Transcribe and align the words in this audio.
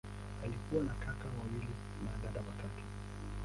Alikuwa 0.43 0.83
na 0.83 0.93
kaka 0.93 1.25
wawili 1.37 1.69
na 2.05 2.11
dada 2.23 2.39
watatu. 2.47 2.83